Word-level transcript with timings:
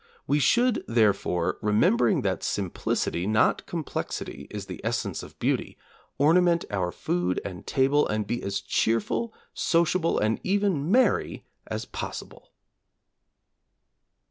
We 0.25 0.39
should, 0.39 0.83
therefore, 0.87 1.59
remembering 1.61 2.23
that 2.23 2.41
simplicity, 2.41 3.27
not 3.27 3.67
complexity, 3.67 4.47
is 4.49 4.65
the 4.65 4.81
essence 4.83 5.21
of 5.21 5.37
beauty, 5.37 5.77
ornament 6.17 6.65
our 6.71 6.91
food 6.91 7.39
and 7.45 7.67
table, 7.67 8.07
and 8.07 8.25
be 8.25 8.41
as 8.41 8.61
cheerful, 8.61 9.31
sociable, 9.53 10.17
and 10.17 10.39
even 10.43 10.85
as 10.87 10.91
merry 10.91 11.45
as 11.67 11.85
possible. 11.85 12.51